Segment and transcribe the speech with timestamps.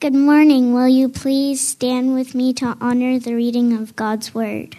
[0.00, 0.72] Good morning.
[0.72, 4.76] Will you please stand with me to honor the reading of God's Word?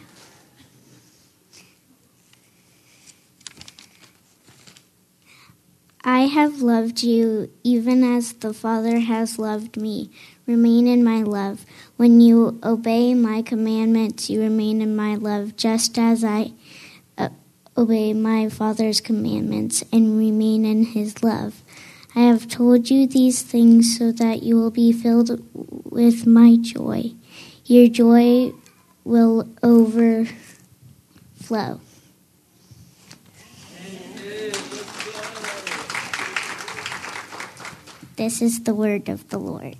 [6.05, 10.09] I have loved you even as the Father has loved me.
[10.47, 11.65] Remain in my love.
[11.97, 16.53] When you obey my commandments, you remain in my love, just as I
[17.17, 17.27] uh,
[17.75, 21.61] obey my Father's commandments and remain in his love.
[22.19, 25.41] I have told you these things so that you will be filled
[25.89, 27.13] with my joy.
[27.63, 28.51] Your joy
[29.05, 30.29] will overflow.
[38.17, 39.77] This is the word of the Lord.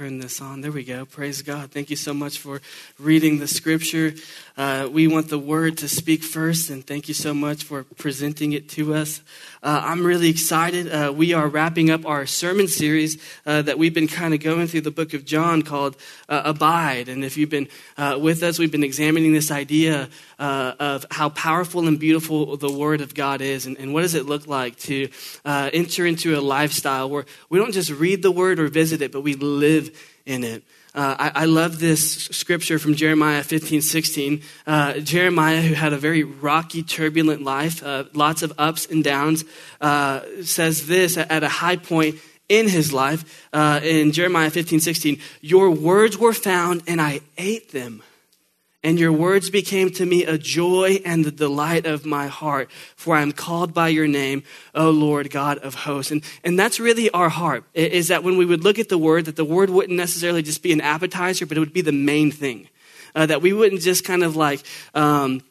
[0.00, 0.62] Turn this on.
[0.62, 1.04] There we go.
[1.04, 1.72] Praise God.
[1.72, 2.62] Thank you so much for
[2.98, 4.14] reading the scripture.
[4.60, 8.52] Uh, we want the word to speak first, and thank you so much for presenting
[8.52, 9.22] it to us.
[9.62, 10.86] Uh, I'm really excited.
[10.86, 13.16] Uh, we are wrapping up our sermon series
[13.46, 15.96] uh, that we've been kind of going through the book of John called
[16.28, 17.08] uh, Abide.
[17.08, 21.88] And if you've been uh, with us, we've been examining this idea of how powerful
[21.88, 25.08] and beautiful the Word of God is, and, and what does it look like to
[25.46, 29.22] enter into a lifestyle where we don't just read the Word or visit it, but
[29.22, 30.64] we live in it.
[30.92, 34.42] Uh, I, I, love this scripture from Jeremiah 15, 16.
[34.66, 39.44] Uh, Jeremiah, who had a very rocky, turbulent life, uh, lots of ups and downs,
[39.80, 42.16] uh, says this at a high point
[42.48, 45.20] in his life uh, in Jeremiah 15, 16.
[45.40, 48.02] Your words were found, and I ate them.
[48.82, 53.14] And your words became to me a joy and the delight of my heart, for
[53.14, 54.42] I am called by your name,
[54.74, 56.10] O Lord God of hosts.
[56.10, 59.26] And, and that's really our heart, is that when we would look at the word,
[59.26, 62.30] that the word wouldn't necessarily just be an appetizer, but it would be the main
[62.30, 62.68] thing.
[63.14, 64.62] Uh, that we wouldn't just kind of like,
[64.94, 65.42] um,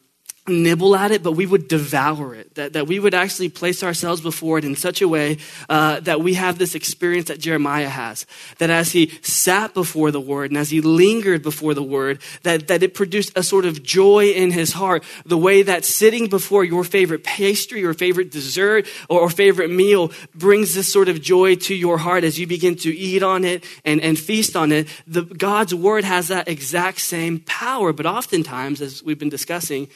[0.50, 2.54] nibble at it, but we would devour it.
[2.56, 6.20] That, that we would actually place ourselves before it in such a way uh, that
[6.20, 8.26] we have this experience that Jeremiah has.
[8.58, 12.68] That as he sat before the word and as he lingered before the word, that,
[12.68, 15.04] that it produced a sort of joy in his heart.
[15.24, 20.12] The way that sitting before your favorite pastry or favorite dessert or, or favorite meal
[20.34, 23.64] brings this sort of joy to your heart as you begin to eat on it
[23.84, 24.88] and, and feast on it.
[25.06, 29.88] The, God's word has that exact same power, but oftentimes, as we've been discussing,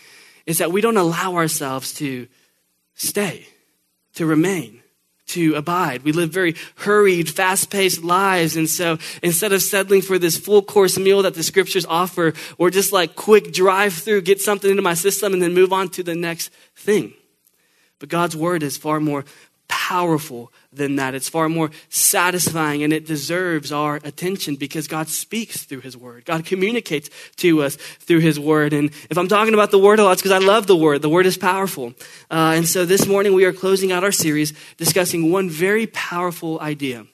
[0.46, 2.26] is that we don't allow ourselves to
[2.94, 3.46] stay,
[4.14, 4.80] to remain,
[5.26, 6.02] to abide.
[6.02, 8.56] We live very hurried, fast paced lives.
[8.56, 12.70] And so instead of settling for this full course meal that the scriptures offer, or
[12.70, 16.02] just like quick drive through, get something into my system and then move on to
[16.02, 17.14] the next thing.
[17.98, 19.24] But God's word is far more
[19.68, 21.14] powerful than that.
[21.14, 26.24] It's far more satisfying and it deserves our attention because God speaks through His Word.
[26.24, 28.72] God communicates to us through His Word.
[28.72, 31.02] And if I'm talking about the Word a lot, it's because I love the Word.
[31.02, 31.94] The Word is powerful.
[32.30, 36.60] Uh, and so this morning we are closing out our series discussing one very powerful
[36.60, 37.06] idea.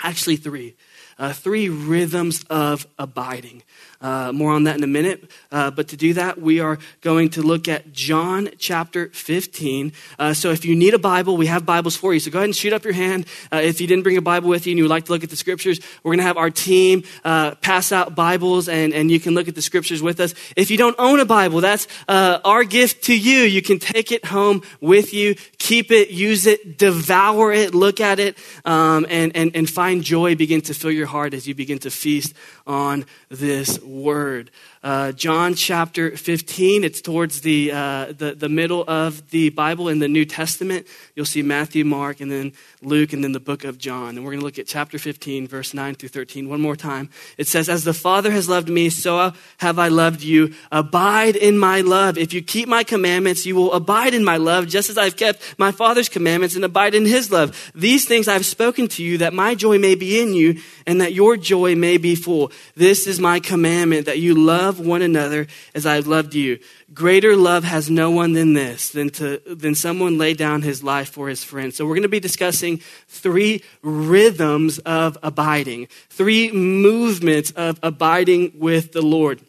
[0.00, 0.74] Actually, three.
[1.18, 3.62] Uh, three rhythms of abiding.
[4.02, 5.30] Uh, more on that in a minute.
[5.52, 9.92] Uh, but to do that, we are going to look at John chapter 15.
[10.18, 12.18] Uh, so if you need a Bible, we have Bibles for you.
[12.18, 13.26] So go ahead and shoot up your hand.
[13.52, 15.22] Uh, if you didn't bring a Bible with you and you would like to look
[15.22, 19.08] at the scriptures, we're going to have our team uh, pass out Bibles and, and
[19.08, 20.34] you can look at the scriptures with us.
[20.56, 23.42] If you don't own a Bible, that's uh, our gift to you.
[23.42, 28.18] You can take it home with you, keep it, use it, devour it, look at
[28.18, 31.78] it, um, and, and, and find joy begin to fill your heart as you begin
[31.78, 32.34] to feast
[32.66, 34.50] on this word.
[34.82, 40.00] Uh, John chapter 15, it's towards the, uh, the, the middle of the Bible in
[40.00, 40.88] the New Testament.
[41.14, 44.16] You'll see Matthew, Mark, and then Luke, and then the book of John.
[44.16, 47.10] And we're going to look at chapter 15, verse 9 through 13, one more time.
[47.38, 50.52] It says, As the Father has loved me, so have I loved you.
[50.72, 52.18] Abide in my love.
[52.18, 55.60] If you keep my commandments, you will abide in my love, just as I've kept
[55.60, 57.70] my Father's commandments and abide in his love.
[57.72, 61.12] These things I've spoken to you, that my joy may be in you, and that
[61.12, 62.50] your joy may be full.
[62.74, 66.58] This is my commandment, that you love one another as I've loved you.
[66.92, 71.10] Greater love has no one than this, than, to, than someone lay down his life
[71.10, 71.76] for his friends.
[71.76, 72.78] So we're going to be discussing
[73.08, 79.40] three rhythms of abiding, three movements of abiding with the Lord.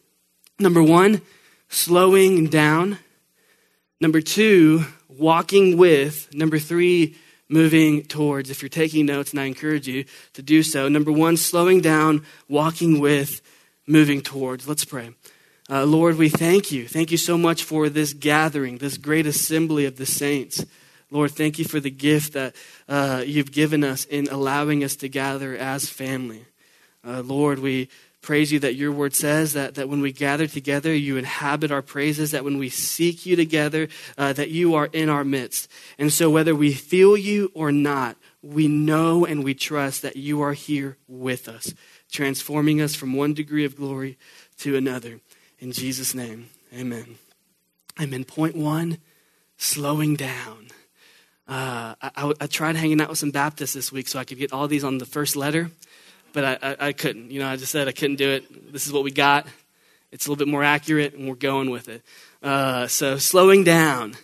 [0.60, 1.22] Number one,
[1.70, 3.00] slowing down.
[4.00, 6.34] Number two, walking with.
[6.34, 7.16] Number three,
[7.50, 8.50] moving towards.
[8.50, 10.88] If you're taking notes, and I encourage you to do so.
[10.90, 13.42] Number one, slowing down, walking with,
[13.88, 14.68] moving towards.
[14.68, 15.12] Let's pray.
[15.70, 16.88] Uh, Lord, we thank you.
[16.88, 20.66] Thank you so much for this gathering, this great assembly of the saints.
[21.10, 22.56] Lord, thank you for the gift that
[22.90, 26.46] uh, you've given us in allowing us to gather as family.
[27.06, 27.90] Uh, Lord, we
[28.24, 31.82] praise you that your word says that, that when we gather together, you inhabit our
[31.82, 35.70] praises, that when we seek you together, uh, that you are in our midst.
[36.00, 40.42] And so, whether we feel you or not, we know and we trust that you
[40.42, 41.74] are here with us,
[42.14, 44.18] transforming us from one degree of glory
[44.60, 45.20] to another.
[45.60, 47.16] In Jesus' name, amen.
[48.00, 48.24] Amen.
[48.24, 49.00] Point one
[49.58, 50.68] slowing down.
[51.48, 54.54] Uh, I, I, tried hanging out with some Baptists this week so I could get
[54.54, 55.70] all these on the first letter,
[56.32, 57.32] but I, I, I couldn't.
[57.32, 58.72] You know, I just said I couldn't do it.
[58.72, 59.46] This is what we got.
[60.12, 62.02] It's a little bit more accurate, and we're going with it.
[62.42, 64.16] Uh, so, slowing down.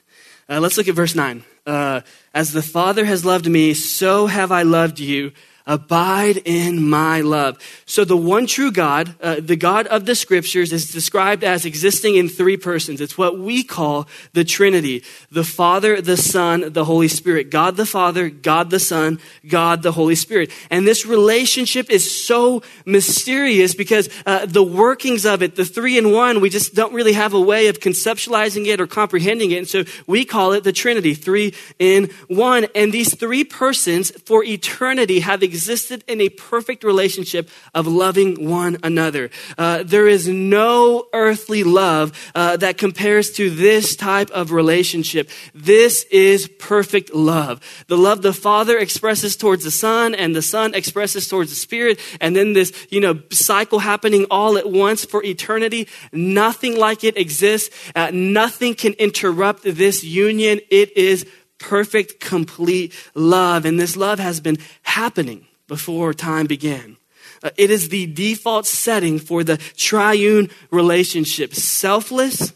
[0.47, 1.43] Uh, let's look at verse 9.
[1.65, 2.01] Uh,
[2.33, 5.33] As the Father has loved me, so have I loved you.
[5.69, 7.59] Abide in my love.
[7.85, 12.15] So the one true God, uh, the God of the scriptures, is described as existing
[12.15, 12.99] in three persons.
[12.99, 17.51] It's what we call the Trinity the Father, the Son, the Holy Spirit.
[17.51, 20.49] God the Father, God the Son, God the Holy Spirit.
[20.71, 26.11] And this relationship is so mysterious because uh, the workings of it, the three in
[26.11, 29.57] one, we just don't really have a way of conceptualizing it or comprehending it.
[29.57, 32.65] And so we call it the Trinity, three in one.
[32.73, 38.47] And these three persons for eternity have existed existed in a perfect relationship of loving
[38.49, 39.29] one another.
[39.57, 45.29] Uh, there is no earthly love uh, that compares to this type of relationship.
[45.53, 47.59] This is perfect love.
[47.87, 51.99] The love the Father expresses towards the Son, and the Son expresses towards the Spirit,
[52.21, 55.89] and then this, you know, cycle happening all at once for eternity.
[56.13, 57.69] Nothing like it exists.
[57.93, 60.61] Uh, nothing can interrupt this union.
[60.69, 61.25] It is
[61.59, 63.65] perfect, complete love.
[63.65, 66.97] And this love has been happening before time began.
[67.41, 72.51] Uh, it is the default setting for the triune relationship selfless,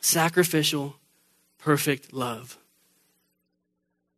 [0.00, 0.96] sacrificial,
[1.58, 2.58] perfect love.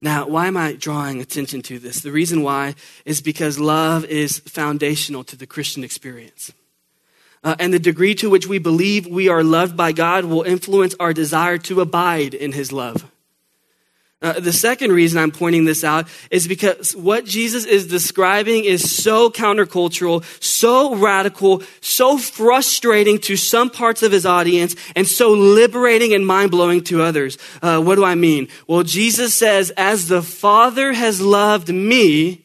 [0.01, 2.01] Now, why am I drawing attention to this?
[2.03, 6.53] The reason why is because love is foundational to the Christian experience.
[7.43, 10.95] Uh, and the degree to which we believe we are loved by God will influence
[10.99, 13.11] our desire to abide in His love.
[14.21, 18.91] Uh, the second reason I'm pointing this out is because what Jesus is describing is
[18.91, 26.15] so countercultural, so radical, so frustrating to some parts of his audience, and so liberating
[26.15, 27.39] and mind blowing to others.
[27.63, 28.49] Uh, what do I mean?
[28.67, 32.45] Well, Jesus says, As the Father has loved me,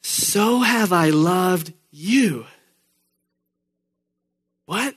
[0.00, 2.46] so have I loved you.
[4.64, 4.94] What?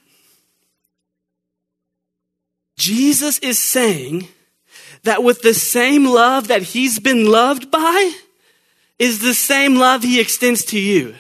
[2.78, 4.30] Jesus is saying,
[5.04, 8.14] that with the same love that he's been loved by
[8.98, 11.16] is the same love he extends to you.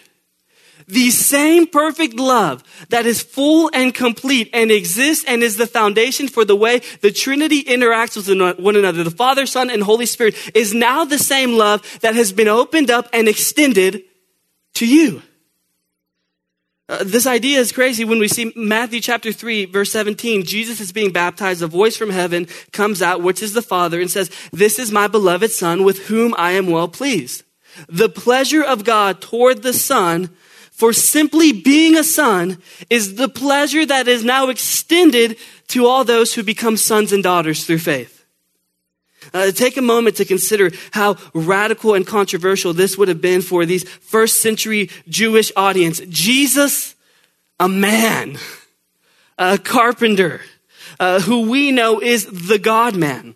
[0.87, 6.27] The same perfect love that is full and complete and exists and is the foundation
[6.27, 10.35] for the way the Trinity interacts with one another, the Father, Son, and Holy Spirit,
[10.55, 14.01] is now the same love that has been opened up and extended
[14.73, 15.21] to you.
[16.89, 20.43] Uh, this idea is crazy when we see Matthew chapter 3, verse 17.
[20.43, 21.61] Jesus is being baptized.
[21.61, 25.07] A voice from heaven comes out, which is the Father, and says, This is my
[25.07, 27.43] beloved Son with whom I am well pleased.
[27.87, 30.31] The pleasure of God toward the Son
[30.71, 32.57] for simply being a son
[32.89, 35.37] is the pleasure that is now extended
[35.67, 38.18] to all those who become sons and daughters through faith.
[39.33, 43.65] Uh, take a moment to consider how radical and controversial this would have been for
[43.65, 46.01] these first century Jewish audience.
[46.09, 46.95] Jesus,
[47.59, 48.37] a man,
[49.37, 50.41] a carpenter,
[50.99, 53.35] uh, who we know is the God man,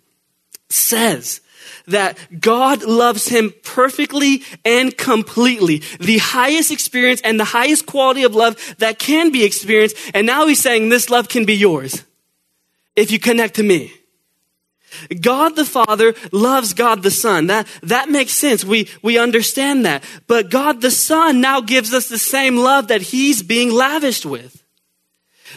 [0.70, 1.42] says
[1.88, 5.82] that God loves him perfectly and completely.
[6.00, 9.98] The highest experience and the highest quality of love that can be experienced.
[10.14, 12.04] And now he's saying this love can be yours
[12.96, 13.94] if you connect to me.
[15.22, 17.48] God the Father loves God the Son.
[17.48, 18.64] That, that makes sense.
[18.64, 20.04] We, we understand that.
[20.28, 24.64] But God the Son now gives us the same love that He's being lavished with.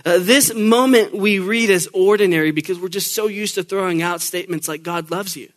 [0.04, 4.20] Uh, this moment we read as ordinary because we're just so used to throwing out
[4.20, 5.50] statements like God loves you.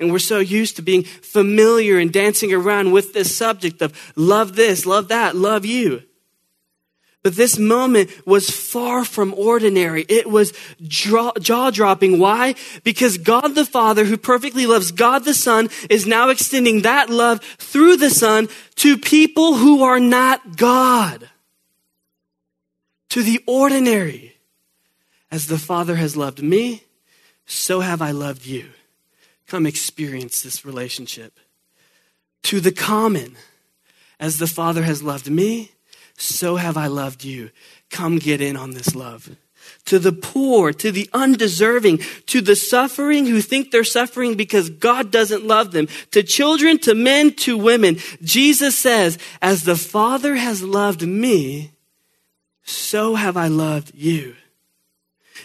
[0.00, 4.56] And we're so used to being familiar and dancing around with this subject of love
[4.56, 6.02] this, love that, love you.
[7.22, 10.04] But this moment was far from ordinary.
[10.08, 10.52] It was
[10.82, 12.18] jaw dropping.
[12.18, 12.56] Why?
[12.82, 17.40] Because God the Father, who perfectly loves God the Son, is now extending that love
[17.58, 21.30] through the Son to people who are not God.
[23.10, 24.36] To the ordinary.
[25.30, 26.84] As the Father has loved me,
[27.46, 28.70] so have I loved you.
[29.46, 31.38] Come experience this relationship.
[32.44, 33.36] To the common.
[34.18, 35.71] As the Father has loved me,
[36.22, 37.50] so have I loved you.
[37.90, 39.28] Come get in on this love.
[39.84, 45.10] to the poor, to the undeserving, to the suffering who think they're suffering because God
[45.10, 47.98] doesn't love them, to children, to men, to women.
[48.22, 51.72] Jesus says, as the Father has loved me,
[52.64, 54.36] so have I loved you.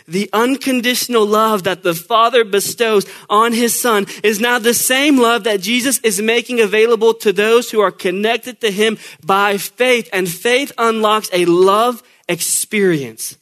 [0.08, 5.44] The unconditional love that the Father bestows on His Son is now the same love
[5.44, 10.10] that Jesus is making available to those who are connected to Him by faith.
[10.14, 13.38] And faith unlocks a love experience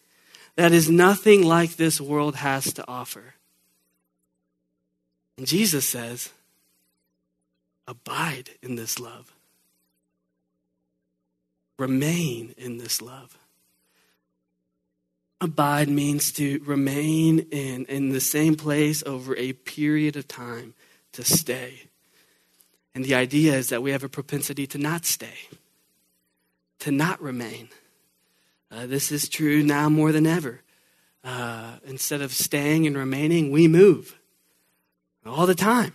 [0.56, 3.36] that is nothing like this world has to offer.
[5.38, 6.30] And Jesus says,
[7.88, 9.32] abide in this love.
[11.78, 13.38] Remain in this love.
[15.42, 20.74] Abide means to remain in, in the same place over a period of time,
[21.12, 21.90] to stay.
[22.94, 25.50] And the idea is that we have a propensity to not stay,
[26.80, 27.70] to not remain.
[28.72, 30.62] Uh, this is true now more than ever.
[31.24, 34.18] Uh, instead of staying and remaining, we move
[35.26, 35.94] all the time.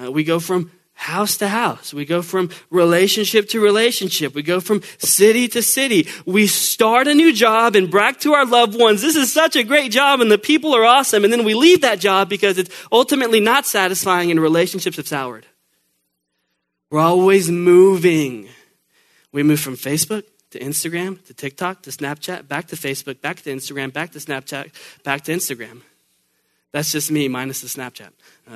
[0.00, 1.92] Uh, we go from house to house.
[1.92, 4.34] We go from relationship to relationship.
[4.34, 6.08] We go from city to city.
[6.24, 9.64] We start a new job and brag to our loved ones, this is such a
[9.64, 11.24] great job and the people are awesome.
[11.24, 15.46] And then we leave that job because it's ultimately not satisfying and relationships have soured.
[16.90, 18.48] We're always moving.
[19.32, 23.50] We move from Facebook to Instagram to TikTok to Snapchat, back to Facebook, back to
[23.50, 24.70] Instagram, back to Snapchat,
[25.02, 25.82] back to Instagram.
[26.70, 28.10] That's just me minus the Snapchat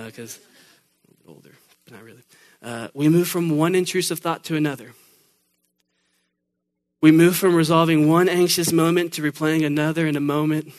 [0.07, 1.52] because uh, older,
[1.85, 2.23] but not really.
[2.62, 4.93] Uh, we move from one intrusive thought to another.
[7.00, 10.73] We move from resolving one anxious moment to replaying another in a moment,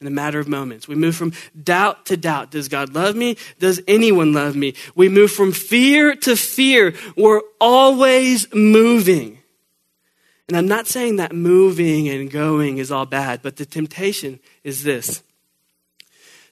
[0.00, 0.88] in a matter of moments.
[0.88, 2.50] We move from doubt to doubt.
[2.50, 3.36] Does God love me?
[3.60, 4.74] Does anyone love me?
[4.96, 6.94] We move from fear to fear.
[7.16, 9.38] We're always moving.
[10.48, 14.82] And I'm not saying that moving and going is all bad, but the temptation is
[14.82, 15.22] this.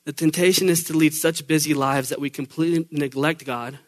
[0.05, 3.81] The temptation is to lead such busy lives that we completely neglect God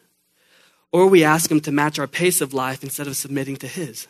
[0.93, 4.07] or we ask Him to match our pace of life instead of submitting to His.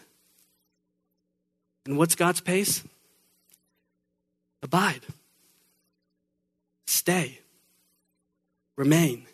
[1.85, 2.83] And what's God's pace?
[4.61, 5.01] Abide,
[6.85, 7.39] stay,
[8.77, 9.25] remain.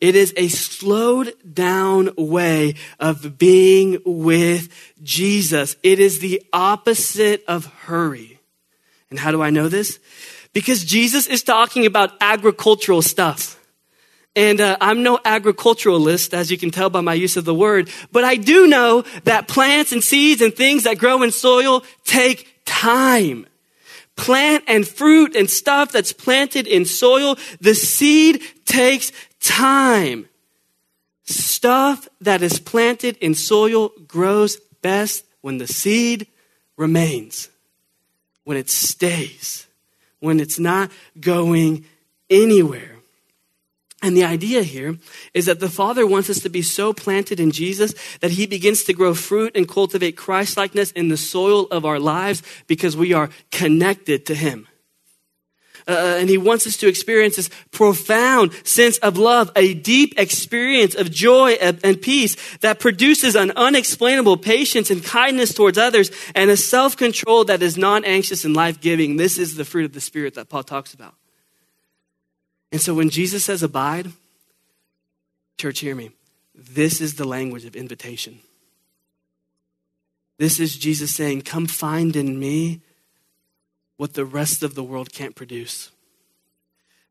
[0.00, 4.68] It is a slowed down way of being with
[5.02, 5.76] Jesus.
[5.82, 8.38] It is the opposite of hurry.
[9.10, 9.98] And how do I know this?
[10.52, 13.58] Because Jesus is talking about agricultural stuff.
[14.34, 17.90] And uh, I'm no agriculturalist, as you can tell by my use of the word,
[18.12, 22.62] but I do know that plants and seeds and things that grow in soil take
[22.64, 23.46] time.
[24.16, 30.28] Plant and fruit and stuff that's planted in soil, the seed takes time.
[31.24, 36.26] Stuff that is planted in soil grows best when the seed
[36.76, 37.50] remains,
[38.44, 39.66] when it stays,
[40.20, 41.84] when it's not going
[42.30, 43.01] anywhere.
[44.02, 44.98] And the idea here
[45.32, 48.82] is that the Father wants us to be so planted in Jesus that He begins
[48.84, 53.30] to grow fruit and cultivate Christlikeness in the soil of our lives because we are
[53.52, 54.66] connected to Him.
[55.86, 60.96] Uh, and He wants us to experience this profound sense of love, a deep experience
[60.96, 66.56] of joy and peace that produces an unexplainable patience and kindness towards others and a
[66.56, 69.16] self control that is non anxious and life giving.
[69.16, 71.14] This is the fruit of the Spirit that Paul talks about.
[72.72, 74.10] And so when Jesus says abide,
[75.58, 76.10] church, hear me.
[76.54, 78.40] This is the language of invitation.
[80.38, 82.80] This is Jesus saying, Come find in me
[83.96, 85.90] what the rest of the world can't produce.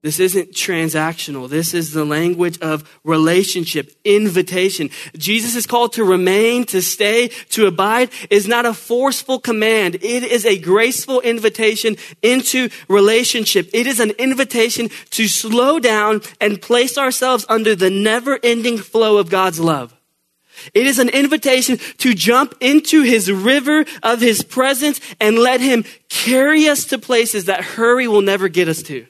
[0.03, 1.48] This isn't transactional.
[1.48, 4.89] This is the language of relationship, invitation.
[5.15, 9.96] Jesus is called to remain, to stay, to abide is not a forceful command.
[9.96, 13.70] It is a graceful invitation into relationship.
[13.74, 19.17] It is an invitation to slow down and place ourselves under the never ending flow
[19.17, 19.96] of God's love.
[20.74, 25.86] It is an invitation to jump into his river of his presence and let him
[26.10, 29.05] carry us to places that hurry will never get us to.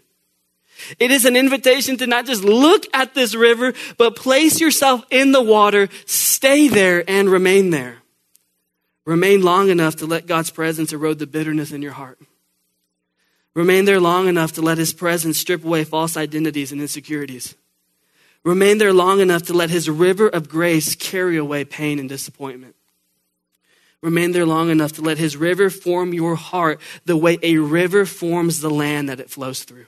[0.99, 5.31] It is an invitation to not just look at this river, but place yourself in
[5.31, 7.97] the water, stay there, and remain there.
[9.05, 12.19] Remain long enough to let God's presence erode the bitterness in your heart.
[13.53, 17.55] Remain there long enough to let His presence strip away false identities and insecurities.
[18.43, 22.75] Remain there long enough to let His river of grace carry away pain and disappointment.
[24.01, 28.05] Remain there long enough to let His river form your heart the way a river
[28.05, 29.85] forms the land that it flows through.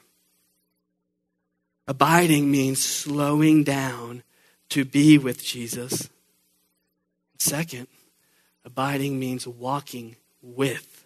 [1.88, 4.24] Abiding means slowing down
[4.70, 6.10] to be with Jesus.
[7.38, 7.88] Second,
[8.64, 11.06] abiding means walking with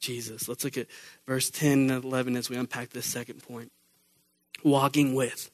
[0.00, 0.48] Jesus.
[0.48, 0.86] Let's look at
[1.26, 3.72] verse 10 and 11 as we unpack this second point.
[4.62, 5.50] Walking with.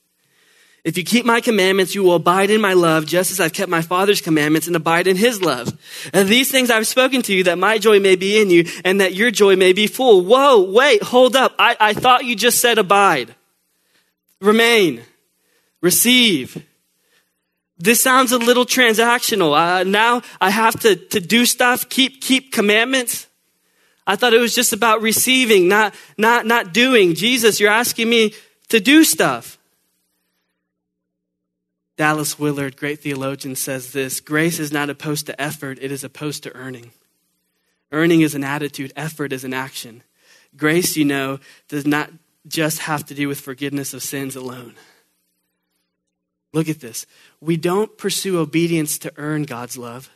[0.85, 3.71] If you keep my commandments, you will abide in my love, just as I've kept
[3.71, 5.79] my Father's commandments and abide in his love.
[6.12, 9.00] And these things I've spoken to you, that my joy may be in you, and
[9.00, 10.25] that your joy may be full.
[10.25, 11.55] Whoa, wait, hold up.
[11.59, 13.35] I, I thought you just said abide.
[14.40, 15.02] Remain.
[15.80, 16.64] Receive.
[17.78, 19.57] This sounds a little transactional.
[19.57, 23.28] Uh, now I have to, to do stuff, keep, keep commandments.
[24.07, 27.14] I thought it was just about receiving, not, not, not doing.
[27.14, 28.33] Jesus, you're asking me
[28.68, 29.59] to do stuff.
[31.97, 36.45] Dallas Willard, great theologian, says this Grace is not opposed to effort, it is opposed
[36.45, 36.92] to earning.
[37.92, 40.02] Earning is an attitude, effort is an action.
[40.57, 42.11] Grace, you know, does not
[42.47, 44.75] just have to do with forgiveness of sins alone.
[46.52, 47.07] Look at this.
[47.40, 50.11] We don't pursue obedience to earn God's love,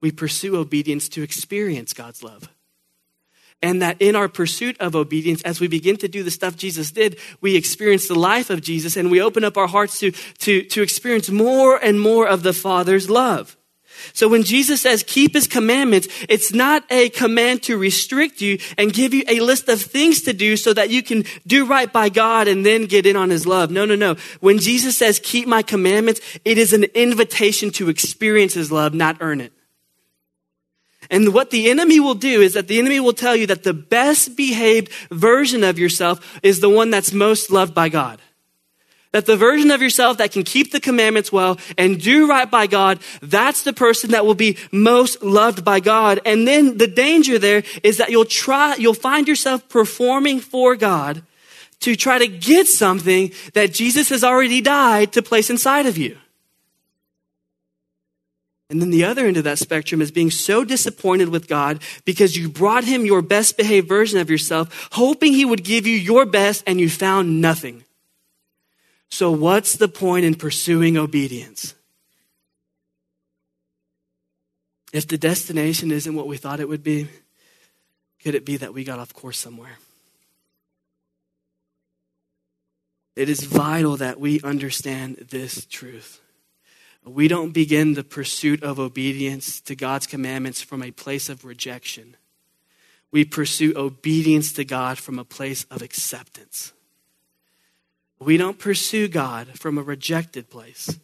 [0.00, 2.48] we pursue obedience to experience God's love.
[3.62, 6.90] And that in our pursuit of obedience, as we begin to do the stuff Jesus
[6.90, 10.64] did, we experience the life of Jesus and we open up our hearts to, to,
[10.64, 13.56] to experience more and more of the Father's love.
[14.12, 18.92] So when Jesus says keep his commandments, it's not a command to restrict you and
[18.92, 22.08] give you a list of things to do so that you can do right by
[22.08, 23.70] God and then get in on his love.
[23.70, 24.16] No, no, no.
[24.40, 29.18] When Jesus says keep my commandments, it is an invitation to experience his love, not
[29.20, 29.52] earn it.
[31.10, 33.74] And what the enemy will do is that the enemy will tell you that the
[33.74, 38.20] best behaved version of yourself is the one that's most loved by God.
[39.14, 42.66] That the version of yourself that can keep the commandments well and do right by
[42.66, 46.18] God, that's the person that will be most loved by God.
[46.26, 51.22] And then the danger there is that you'll try, you'll find yourself performing for God
[51.78, 56.18] to try to get something that Jesus has already died to place inside of you.
[58.68, 62.36] And then the other end of that spectrum is being so disappointed with God because
[62.36, 66.26] you brought him your best behaved version of yourself, hoping he would give you your
[66.26, 67.84] best and you found nothing.
[69.10, 71.74] So, what's the point in pursuing obedience?
[74.92, 77.08] If the destination isn't what we thought it would be,
[78.22, 79.78] could it be that we got off course somewhere?
[83.16, 86.20] It is vital that we understand this truth.
[87.04, 92.16] We don't begin the pursuit of obedience to God's commandments from a place of rejection.
[93.10, 96.72] We pursue obedience to God from a place of acceptance.
[98.24, 100.98] We don't pursue God from a rejected place.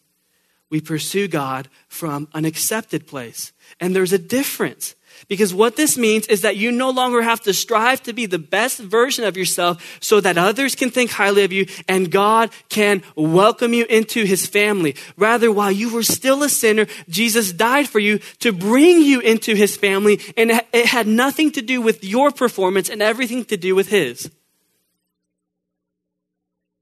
[0.70, 3.52] We pursue God from an accepted place.
[3.78, 4.94] And there's a difference.
[5.28, 8.38] Because what this means is that you no longer have to strive to be the
[8.38, 13.02] best version of yourself so that others can think highly of you and God can
[13.16, 14.94] welcome you into his family.
[15.16, 19.54] Rather, while you were still a sinner, Jesus died for you to bring you into
[19.54, 23.74] his family and it had nothing to do with your performance and everything to do
[23.74, 24.30] with his.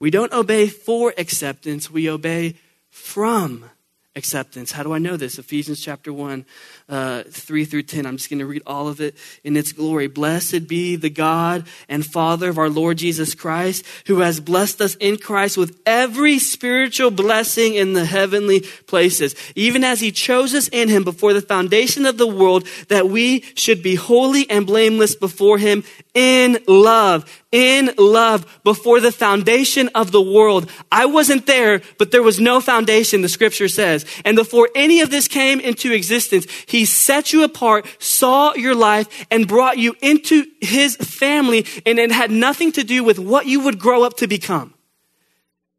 [0.01, 2.55] We don't obey for acceptance, we obey
[2.89, 3.71] from
[4.19, 4.73] acceptance.
[4.73, 5.39] How do I know this?
[5.39, 6.45] Ephesians chapter 1,
[6.89, 8.05] uh, 3 through 10.
[8.05, 10.09] I'm just going to read all of it in its glory.
[10.09, 14.97] Blessed be the God and Father of our Lord Jesus Christ, who has blessed us
[14.97, 20.69] in Christ with every spiritual blessing in the heavenly places, even as he chose us
[20.69, 25.15] in him before the foundation of the world, that we should be holy and blameless
[25.15, 30.71] before him in love in love before the foundation of the world.
[30.93, 34.05] I wasn't there, but there was no foundation, the scripture says.
[34.25, 39.27] And before any of this came into existence, he set you apart, saw your life,
[39.31, 41.67] and brought you into his family.
[41.87, 44.75] And it had nothing to do with what you would grow up to become.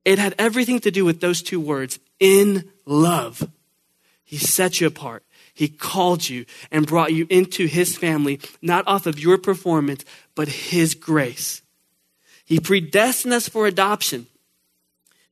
[0.05, 3.49] It had everything to do with those two words, in love.
[4.23, 5.23] He set you apart.
[5.53, 10.47] He called you and brought you into his family, not off of your performance, but
[10.47, 11.61] his grace.
[12.45, 14.27] He predestined us for adoption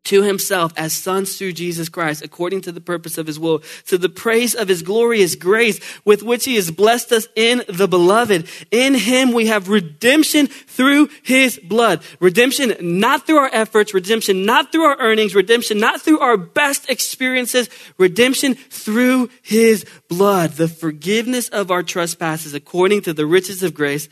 [0.07, 3.97] to himself as sons through Jesus Christ, according to the purpose of his will, to
[3.97, 8.47] the praise of his glorious grace with which he has blessed us in the beloved.
[8.71, 12.01] In him we have redemption through his blood.
[12.21, 16.89] Redemption not through our efforts, redemption not through our earnings, redemption not through our best
[16.89, 20.51] experiences, redemption through his blood.
[20.51, 24.07] The forgiveness of our trespasses according to the riches of grace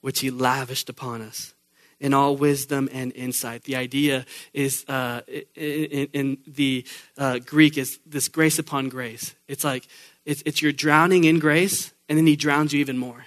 [0.00, 1.54] which he lavished upon us
[2.00, 3.64] in all wisdom and insight.
[3.64, 5.22] The idea is uh,
[5.54, 9.34] in, in, the uh, Greek is this grace upon grace.
[9.48, 9.86] It's like
[10.24, 13.26] it's, it's you're drowning in grace, and then he drowns you even more.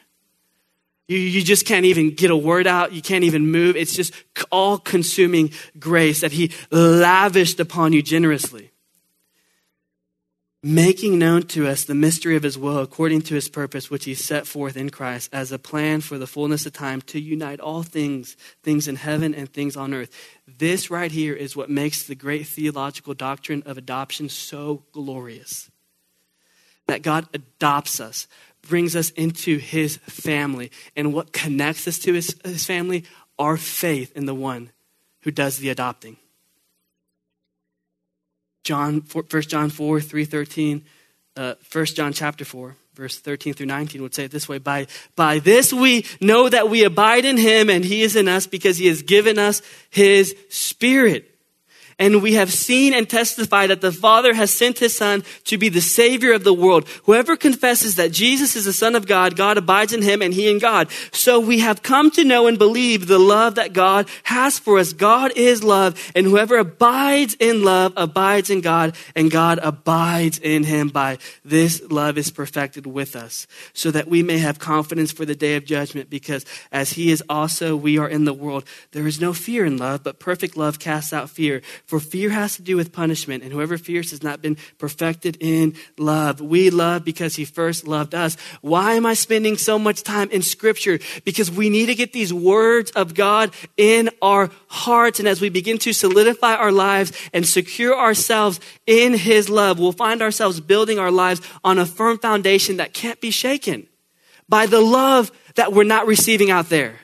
[1.08, 2.94] You, you just can't even get a word out.
[2.94, 3.76] You can't even move.
[3.76, 4.14] It's just
[4.52, 8.72] all consuming grace that he lavished upon you generously.
[10.62, 14.14] Making known to us the mystery of his will according to his purpose, which he
[14.14, 17.84] set forth in Christ as a plan for the fullness of time to unite all
[17.84, 20.12] things, things in heaven and things on earth.
[20.48, 25.72] This right here is what makes the great theological doctrine of adoption so glorious.
[26.88, 28.28] That God adopts us,
[28.68, 30.72] brings us into his family.
[30.96, 33.06] And what connects us to his, his family?
[33.38, 34.72] Our faith in the one
[35.22, 36.18] who does the adopting.
[38.70, 40.86] John, 1 John 4, 3, 13,
[41.36, 44.86] uh, 1 John chapter 4, verse 13 through 19 would say it this way by,
[45.16, 48.78] by this we know that we abide in him and he is in us because
[48.78, 51.36] he has given us his spirit.
[52.00, 55.68] And we have seen and testified that the Father has sent his Son to be
[55.68, 56.88] the Savior of the world.
[57.04, 60.50] Whoever confesses that Jesus is the Son of God, God abides in him and he
[60.50, 60.88] in God.
[61.12, 64.94] So we have come to know and believe the love that God has for us.
[64.94, 70.64] God is love, and whoever abides in love abides in God, and God abides in
[70.64, 70.88] him.
[70.88, 75.36] By this love is perfected with us, so that we may have confidence for the
[75.36, 78.64] day of judgment, because as he is also, we are in the world.
[78.94, 82.56] There is no fear in love, but perfect love casts out fear for fear has
[82.56, 86.40] to do with punishment, and whoever fears has not been perfected in love.
[86.40, 88.38] We love because he first loved us.
[88.62, 91.00] Why am I spending so much time in scripture?
[91.26, 95.18] Because we need to get these words of God in our hearts.
[95.18, 99.92] And as we begin to solidify our lives and secure ourselves in his love, we'll
[99.92, 103.88] find ourselves building our lives on a firm foundation that can't be shaken
[104.48, 107.00] by the love that we're not receiving out there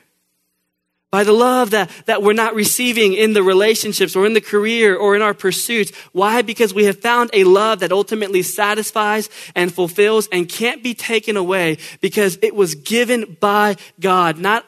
[1.16, 4.98] by the love that, that we're not receiving in the relationships or in the career
[4.98, 5.96] or in our pursuits.
[6.12, 6.42] Why?
[6.42, 11.38] Because we have found a love that ultimately satisfies and fulfills and can't be taken
[11.38, 14.66] away because it was given by God, not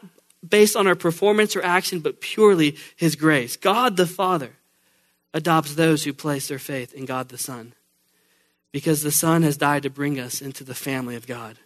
[0.47, 3.57] based on our performance or action, but purely His grace.
[3.57, 4.53] God the Father
[5.33, 7.73] adopts those who place their faith in God the Son
[8.71, 11.57] because the Son has died to bring us into the family of God.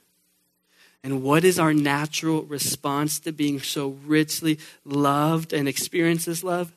[1.03, 6.71] And what is our natural response to being so richly loved and experience this love?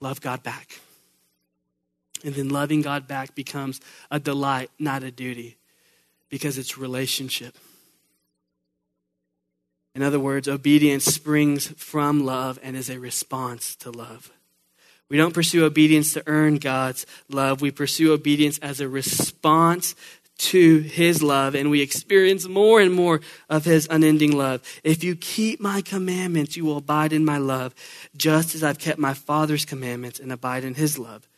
[0.00, 0.80] Love God back.
[2.24, 5.56] And then loving God back becomes a delight, not a duty,
[6.30, 7.56] because it's relationship.
[9.94, 14.30] In other words, obedience springs from love and is a response to love.
[15.10, 17.60] We don't pursue obedience to earn God's love.
[17.60, 19.94] We pursue obedience as a response
[20.42, 24.62] to his love and we experience more and more of his unending love.
[24.82, 27.74] If you keep my commandments, you will abide in my love,
[28.16, 31.28] just as I've kept my Father's commandments and abide in his love.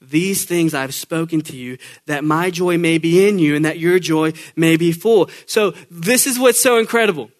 [0.00, 3.78] These things I've spoken to you, that my joy may be in you and that
[3.78, 5.30] your joy may be full.
[5.46, 7.30] So this is what's so incredible.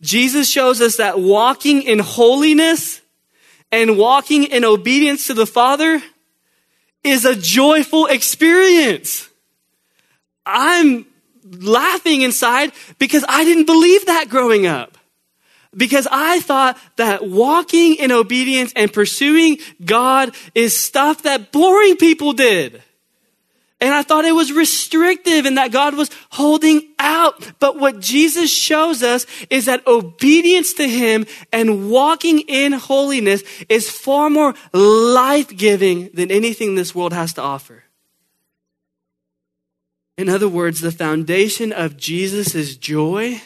[0.00, 3.00] Jesus shows us that walking in holiness
[3.70, 6.02] and walking in obedience to the Father
[7.04, 9.28] is a joyful experience.
[10.46, 11.06] I'm
[11.44, 14.98] laughing inside because I didn't believe that growing up.
[15.74, 22.34] Because I thought that walking in obedience and pursuing God is stuff that boring people
[22.34, 22.82] did.
[23.82, 27.58] And I thought it was restrictive and that God was holding out.
[27.58, 33.90] But what Jesus shows us is that obedience to Him and walking in holiness is
[33.90, 37.82] far more life giving than anything this world has to offer.
[40.18, 43.40] In other words, the foundation of Jesus' joy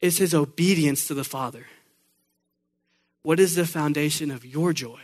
[0.00, 1.66] is his obedience to the Father.
[3.22, 5.00] What is the foundation of your joy?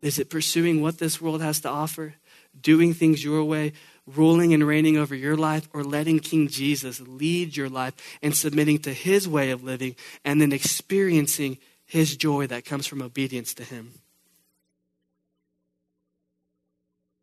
[0.00, 2.14] Is it pursuing what this world has to offer,
[2.58, 3.74] doing things your way,
[4.06, 8.78] ruling and reigning over your life, or letting King Jesus lead your life and submitting
[8.80, 13.64] to his way of living and then experiencing his joy that comes from obedience to
[13.64, 13.92] him?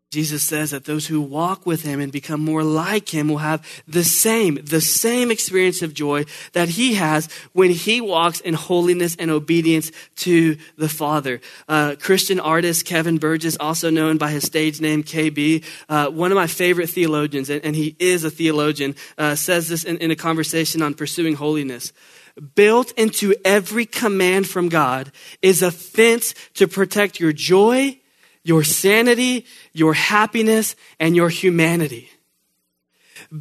[0.10, 3.65] Jesus says that those who walk with him and become more like him will have
[3.86, 9.17] the same, the same experience of joy that he has when he walks in holiness
[9.17, 11.41] and obedience to the Father.
[11.67, 16.38] Uh, Christian artist Kevin Burgess, also known by his stage name KB, uh, one of
[16.38, 20.15] my favorite theologians, and, and he is a theologian, uh, says this in, in a
[20.15, 21.91] conversation on pursuing holiness
[22.54, 28.00] built into every command from God is a fence to protect your joy
[28.48, 32.10] your sanity, your happiness, and your humanity.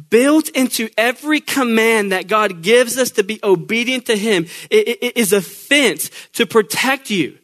[0.09, 4.97] Built into every command that God gives us to be obedient to Him it, it,
[5.01, 7.37] it is a fence to protect you,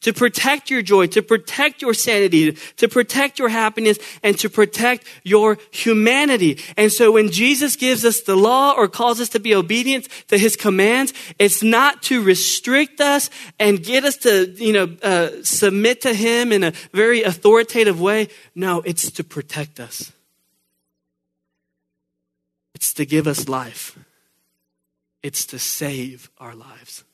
[0.00, 5.04] to protect your joy, to protect your sanity, to protect your happiness, and to protect
[5.24, 6.58] your humanity.
[6.76, 10.38] And so when Jesus gives us the law or calls us to be obedient to
[10.38, 16.00] his commands, it's not to restrict us and get us to, you know, uh, submit
[16.02, 18.28] to him in a very authoritative way.
[18.54, 20.12] No, it's to protect us.
[22.74, 23.98] It's to give us life.
[25.22, 27.04] It's to save our lives.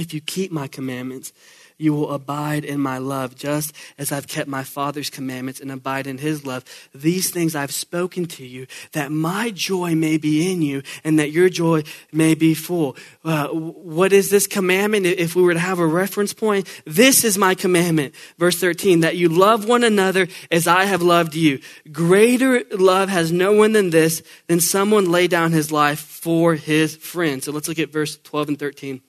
[0.00, 1.34] If you keep my commandments,
[1.76, 6.06] you will abide in my love, just as I've kept my Father's commandments and abide
[6.06, 6.64] in his love.
[6.94, 11.32] These things I've spoken to you, that my joy may be in you and that
[11.32, 12.96] your joy may be full.
[13.24, 15.04] Uh, what is this commandment?
[15.04, 18.14] If we were to have a reference point, this is my commandment.
[18.38, 21.60] Verse 13, that you love one another as I have loved you.
[21.92, 26.96] Greater love has no one than this, than someone lay down his life for his
[26.96, 27.42] friend.
[27.42, 29.02] So let's look at verse 12 and 13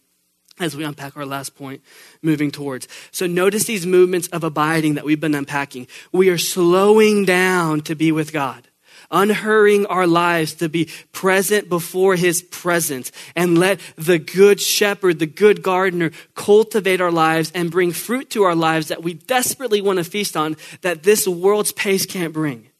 [0.61, 1.81] as we unpack our last point
[2.21, 2.87] moving towards.
[3.11, 5.87] So notice these movements of abiding that we've been unpacking.
[6.11, 8.67] We are slowing down to be with God,
[9.09, 15.25] unhurrying our lives to be present before his presence and let the good shepherd, the
[15.25, 19.97] good gardener cultivate our lives and bring fruit to our lives that we desperately want
[19.97, 22.70] to feast on that this world's pace can't bring.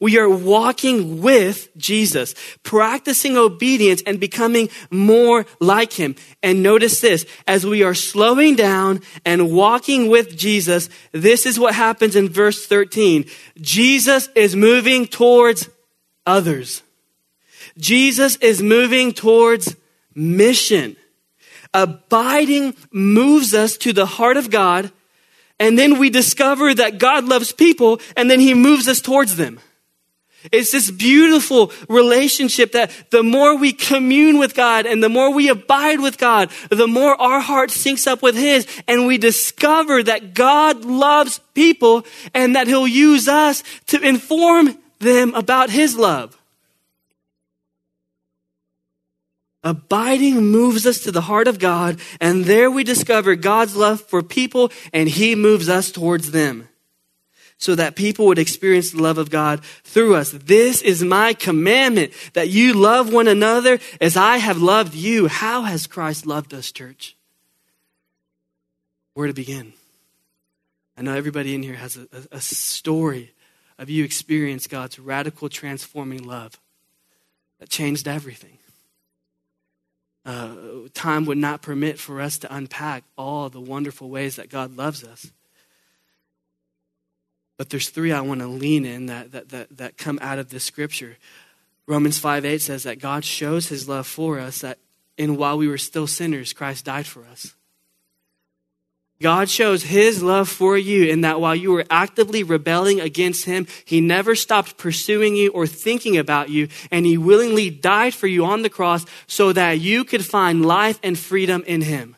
[0.00, 6.16] We are walking with Jesus, practicing obedience and becoming more like him.
[6.42, 11.74] And notice this, as we are slowing down and walking with Jesus, this is what
[11.74, 13.24] happens in verse 13.
[13.60, 15.68] Jesus is moving towards
[16.26, 16.82] others.
[17.78, 19.76] Jesus is moving towards
[20.14, 20.96] mission.
[21.74, 24.90] Abiding moves us to the heart of God,
[25.60, 29.60] and then we discover that God loves people, and then he moves us towards them.
[30.52, 35.48] It's this beautiful relationship that the more we commune with God and the more we
[35.48, 40.34] abide with God, the more our heart syncs up with His and we discover that
[40.34, 46.36] God loves people and that He'll use us to inform them about His love.
[49.64, 54.22] Abiding moves us to the heart of God and there we discover God's love for
[54.22, 56.68] people and He moves us towards them
[57.58, 60.30] so that people would experience the love of God through us.
[60.30, 65.26] This is my commandment that you love one another as I have loved you.
[65.26, 67.16] How has Christ loved us, church?
[69.14, 69.72] Where to begin?
[70.96, 73.34] I know everybody in here has a, a, a story
[73.76, 76.58] of you experience God's radical transforming love
[77.58, 78.58] that changed everything.
[80.24, 80.54] Uh,
[80.94, 85.02] time would not permit for us to unpack all the wonderful ways that God loves
[85.02, 85.32] us.
[87.58, 90.48] But there's three I want to lean in that, that, that, that come out of
[90.48, 91.18] this scripture.
[91.86, 94.78] Romans 5 8 says that God shows his love for us, that
[95.18, 97.54] in while we were still sinners, Christ died for us.
[99.20, 103.66] God shows his love for you in that while you were actively rebelling against him,
[103.84, 108.44] he never stopped pursuing you or thinking about you, and he willingly died for you
[108.44, 112.14] on the cross so that you could find life and freedom in him.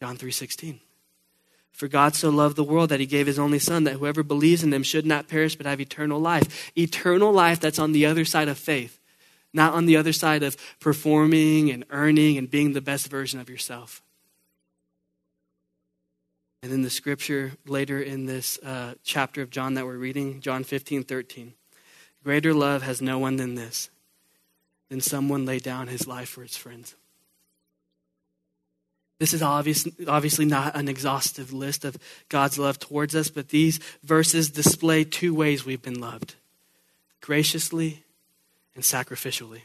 [0.00, 0.78] John 3:16.
[1.78, 4.64] For God so loved the world that he gave his only son that whoever believes
[4.64, 6.72] in him should not perish but have eternal life.
[6.76, 8.98] Eternal life that's on the other side of faith,
[9.52, 13.48] not on the other side of performing and earning and being the best version of
[13.48, 14.02] yourself.
[16.64, 20.64] And then the scripture later in this uh, chapter of John that we're reading, John
[20.64, 21.54] 15, 13.
[22.24, 23.88] Greater love has no one than this,
[24.88, 26.96] than someone lay down his life for his friends.
[29.18, 31.96] This is obvious, obviously not an exhaustive list of
[32.28, 36.34] God's love towards us, but these verses display two ways we've been loved
[37.20, 38.04] graciously
[38.74, 39.62] and sacrificially.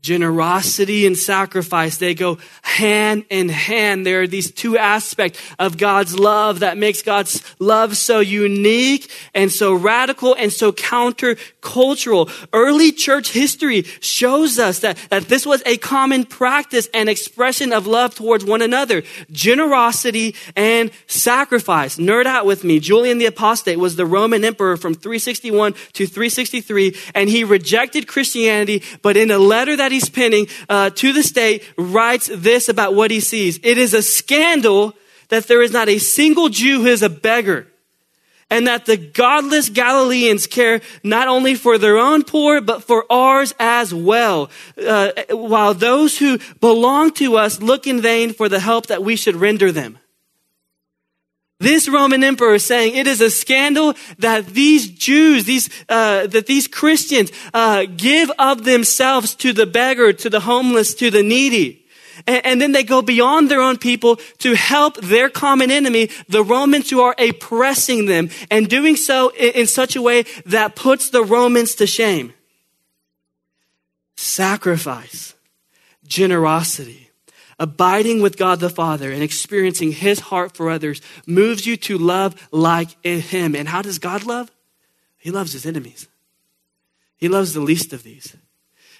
[0.00, 4.06] Generosity and sacrifice, they go hand in hand.
[4.06, 9.50] There are these two aspects of God's love that makes God's love so unique and
[9.50, 12.30] so radical and so countercultural.
[12.52, 17.86] Early church history shows us that, that this was a common practice and expression of
[17.88, 19.02] love towards one another.
[19.32, 21.96] Generosity and sacrifice.
[21.96, 22.78] Nerd out with me.
[22.78, 28.82] Julian the Apostate was the Roman emperor from 361 to 363 and he rejected Christianity,
[29.02, 32.94] but in a letter that that he's penning uh, to the state writes this about
[32.94, 33.58] what he sees.
[33.62, 34.94] It is a scandal
[35.28, 37.66] that there is not a single Jew who is a beggar
[38.50, 43.54] and that the godless Galileans care not only for their own poor, but for ours
[43.58, 44.50] as well.
[44.76, 49.16] Uh, while those who belong to us look in vain for the help that we
[49.16, 49.98] should render them.
[51.60, 56.46] This Roman emperor is saying it is a scandal that these Jews, these uh, that
[56.46, 61.84] these Christians uh, give of themselves to the beggar, to the homeless, to the needy.
[62.26, 66.42] And, and, then they go beyond their own people to help their common enemy, the
[66.42, 71.10] Romans who are oppressing them, and doing so in, in such a way that puts
[71.10, 72.34] the Romans to shame.
[74.16, 75.34] Sacrifice,
[76.06, 77.07] generosity,
[77.58, 82.48] abiding with God the Father and experiencing his heart for others moves you to love
[82.52, 83.54] like him.
[83.54, 84.50] And how does God love?
[85.16, 86.08] He loves his enemies.
[87.16, 88.36] He loves the least of these.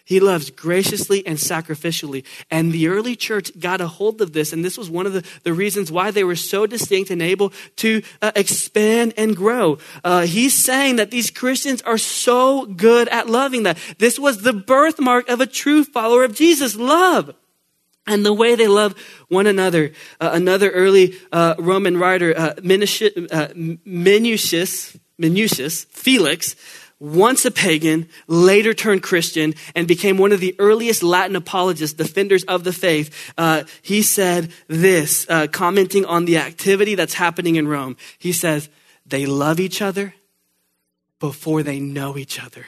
[0.05, 2.25] He loves graciously and sacrificially.
[2.51, 4.55] And the early church got a hold of this.
[4.55, 7.53] And this was one of the, the reasons why they were so distinct and able
[7.77, 9.77] to uh, expand and grow.
[10.03, 13.77] Uh, he's saying that these Christians are so good at loving that.
[13.99, 17.35] This was the birthmark of a true follower of Jesus love.
[18.09, 18.95] And the way they love
[19.29, 19.93] one another.
[20.21, 26.57] Uh, another early uh, Roman writer, uh, Minucius, uh, Minucius, Minucius, Felix,
[26.99, 32.45] once a pagan, later turned Christian, and became one of the earliest Latin apologists, defenders
[32.45, 33.33] of the faith.
[33.37, 37.97] Uh, he said this, uh, commenting on the activity that's happening in Rome.
[38.19, 38.69] He says,
[39.07, 40.15] They love each other
[41.21, 42.65] before they know each other.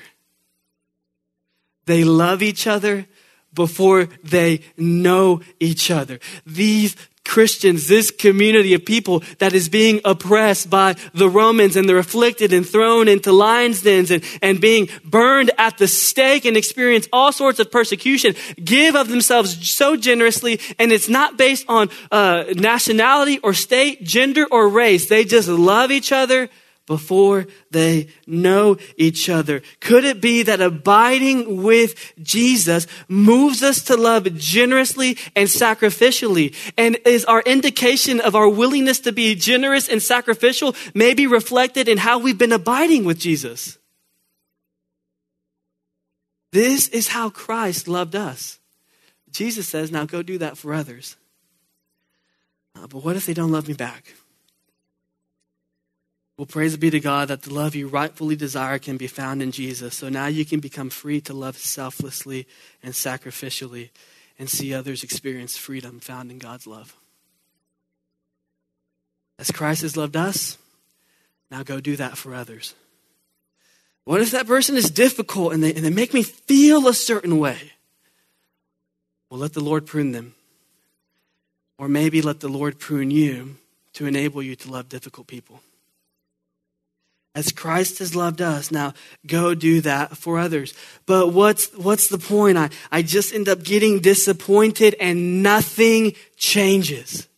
[1.87, 3.07] They love each other
[3.55, 6.19] before they know each other.
[6.47, 11.99] These Christians, this community of people that is being oppressed by the Romans and they're
[11.99, 17.09] afflicted and thrown into lions' dens and, and being burned at the stake and experience
[17.13, 18.35] all sorts of persecution,
[18.65, 20.59] give of themselves so generously.
[20.77, 25.09] And it's not based on uh, nationality or state, gender or race.
[25.09, 26.49] They just love each other
[26.91, 29.63] before they know each other?
[29.79, 36.53] Could it be that abiding with Jesus moves us to love generously and sacrificially?
[36.77, 41.99] And is our indication of our willingness to be generous and sacrificial maybe reflected in
[41.99, 43.79] how we've been abiding with Jesus?
[46.51, 48.59] This is how Christ loved us.
[49.31, 51.17] Jesus says, now go do that for others.
[52.75, 54.13] Uh, but what if they don't love me back?
[56.41, 59.53] Well, praise be to God that the love you rightfully desire can be found in
[59.53, 59.95] Jesus.
[59.95, 62.47] So now you can become free to love selflessly
[62.83, 63.91] and sacrificially
[64.39, 66.97] and see others experience freedom found in God's love.
[69.39, 70.57] As Christ has loved us,
[71.51, 72.73] now go do that for others.
[74.05, 77.39] What if that person is difficult and they, and they make me feel a certain
[77.39, 77.73] way?
[79.29, 80.35] Well, let the Lord prune them.
[81.77, 83.59] Or maybe let the Lord prune you
[83.93, 85.61] to enable you to love difficult people
[87.35, 88.71] as Christ has loved us.
[88.71, 88.95] Now
[89.27, 90.75] go do that for others.
[91.07, 92.59] But what's, what's the point?
[92.59, 97.29] I, I just end up getting disappointed and nothing changes.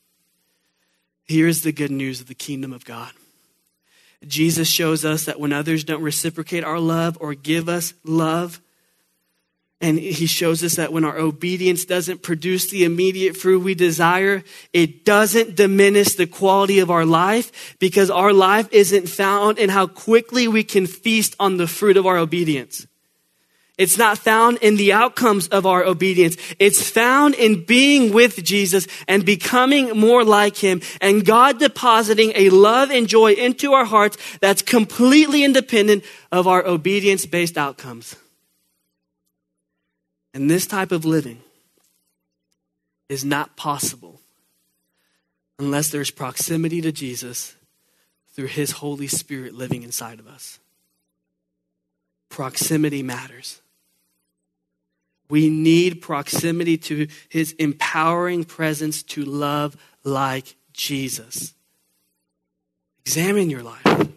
[1.24, 3.12] Here's the good news of the kingdom of God.
[4.26, 8.60] Jesus shows us that when others don't reciprocate our love or give us love,
[9.82, 14.44] and he shows us that when our obedience doesn't produce the immediate fruit we desire,
[14.72, 19.88] it doesn't diminish the quality of our life because our life isn't found in how
[19.88, 22.86] quickly we can feast on the fruit of our obedience.
[23.76, 26.36] It's not found in the outcomes of our obedience.
[26.60, 32.50] It's found in being with Jesus and becoming more like him and God depositing a
[32.50, 38.14] love and joy into our hearts that's completely independent of our obedience based outcomes.
[40.34, 41.42] And this type of living
[43.08, 44.20] is not possible
[45.58, 47.54] unless there's proximity to Jesus
[48.34, 50.58] through his Holy Spirit living inside of us.
[52.30, 53.60] Proximity matters.
[55.28, 61.54] We need proximity to his empowering presence to love like Jesus.
[63.04, 64.08] Examine your life.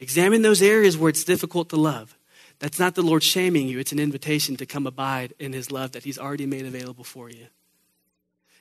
[0.00, 2.17] Examine those areas where it's difficult to love.
[2.60, 5.92] That's not the Lord shaming you, it's an invitation to come abide in His love
[5.92, 7.46] that He's already made available for you.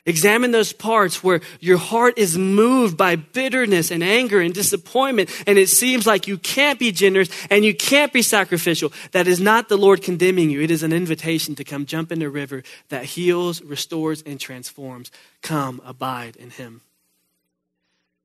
[0.08, 5.58] Examine those parts where your heart is moved by bitterness and anger and disappointment, and
[5.58, 8.94] it seems like you can't be generous and you can't be sacrificial.
[9.12, 10.62] That is not the Lord condemning you.
[10.62, 15.12] It is an invitation to come jump in the river that heals, restores, and transforms.
[15.42, 16.80] Come, abide in Him.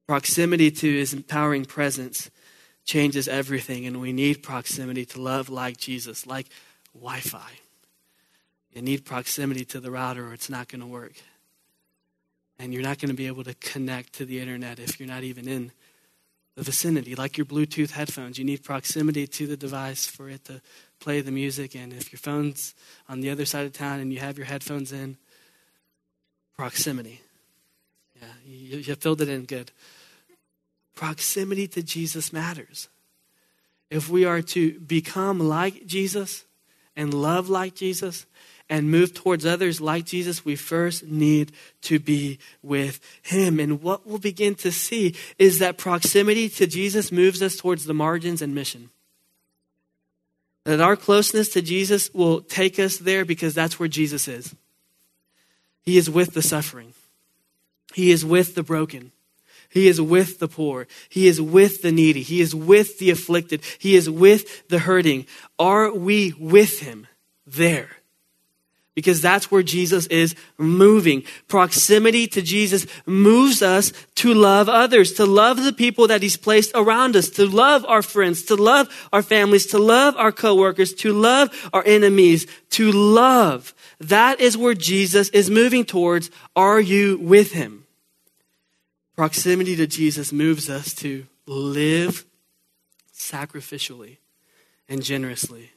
[0.07, 2.31] Proximity to His empowering presence
[2.85, 6.49] changes everything, and we need proximity to love like Jesus, like
[6.95, 7.51] Wi Fi.
[8.73, 11.13] You need proximity to the router, or it's not going to work.
[12.59, 15.25] And you're not going to be able to connect to the internet if you're not
[15.25, 15.73] even in
[16.55, 17.15] the vicinity.
[17.15, 20.61] Like your Bluetooth headphones, you need proximity to the device for it to
[21.01, 21.75] play the music.
[21.75, 22.75] And if your phone's
[23.09, 25.17] on the other side of town and you have your headphones in,
[26.57, 27.21] proximity.
[28.21, 29.73] Yeah, you, you filled it in good.
[30.95, 32.89] Proximity to Jesus matters.
[33.91, 36.45] If we are to become like Jesus
[36.97, 38.27] and love like Jesus
[38.69, 41.53] and move towards others like Jesus, we first need
[41.83, 43.61] to be with Him.
[43.61, 47.93] And what we'll begin to see is that proximity to Jesus moves us towards the
[47.93, 48.89] margins and mission.
[50.65, 54.55] That our closeness to Jesus will take us there because that's where Jesus is.
[55.83, 56.95] He is with the suffering,
[57.95, 59.13] He is with the broken.
[59.73, 60.87] He is with the poor.
[61.09, 62.21] He is with the needy.
[62.23, 63.63] He is with the afflicted.
[63.79, 65.27] He is with the hurting.
[65.59, 67.07] Are we with him
[67.47, 67.89] there?
[68.95, 71.25] Because that's where Jesus is moving.
[71.49, 76.73] Proximity to Jesus moves us to love others, to love the people that he's placed
[76.75, 81.15] around us, to love our friends, to love our families, to love our coworkers, to
[81.15, 83.73] love our enemies, to love.
[83.99, 86.31] That is where Jesus is moving towards.
[86.55, 87.82] Are you with him?
[89.15, 92.25] Proximity to Jesus moves us to live
[93.15, 94.17] sacrificially
[94.89, 95.71] and generously.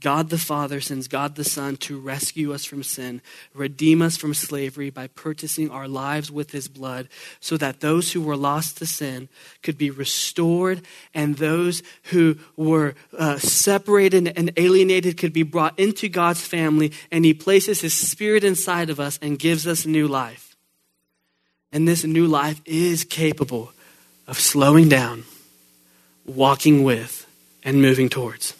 [0.00, 3.20] God the Father sends God the Son to rescue us from sin,
[3.52, 7.08] redeem us from slavery by purchasing our lives with his blood,
[7.40, 9.28] so that those who were lost to sin
[9.60, 16.08] could be restored, and those who were uh, separated and alienated could be brought into
[16.08, 20.47] God's family, and he places his spirit inside of us and gives us new life.
[21.72, 23.72] And this new life is capable
[24.26, 25.24] of slowing down,
[26.24, 27.26] walking with,
[27.62, 28.54] and moving towards.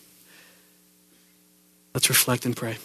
[1.95, 2.77] Let's reflect and pray.